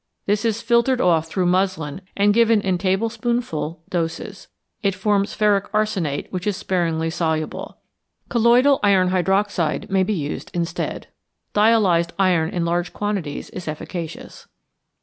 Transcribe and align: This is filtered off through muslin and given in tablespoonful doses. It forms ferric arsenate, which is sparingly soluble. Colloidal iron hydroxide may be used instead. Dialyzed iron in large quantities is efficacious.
This 0.25 0.45
is 0.45 0.63
filtered 0.63 0.99
off 0.99 1.27
through 1.27 1.45
muslin 1.45 2.01
and 2.17 2.33
given 2.33 2.59
in 2.61 2.79
tablespoonful 2.79 3.83
doses. 3.87 4.47
It 4.81 4.95
forms 4.95 5.37
ferric 5.37 5.69
arsenate, 5.75 6.25
which 6.33 6.47
is 6.47 6.57
sparingly 6.57 7.11
soluble. 7.11 7.77
Colloidal 8.27 8.79
iron 8.81 9.09
hydroxide 9.09 9.91
may 9.91 10.01
be 10.01 10.15
used 10.15 10.49
instead. 10.55 11.09
Dialyzed 11.53 12.13
iron 12.17 12.49
in 12.49 12.65
large 12.65 12.93
quantities 12.93 13.51
is 13.51 13.67
efficacious. 13.67 14.47